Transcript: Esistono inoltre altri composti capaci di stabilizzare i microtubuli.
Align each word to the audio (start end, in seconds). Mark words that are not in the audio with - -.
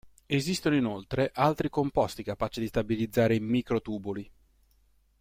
Esistono 0.25 0.75
inoltre 0.75 1.29
altri 1.31 1.69
composti 1.69 2.23
capaci 2.23 2.59
di 2.59 2.65
stabilizzare 2.65 3.35
i 3.35 3.39
microtubuli. 3.39 4.27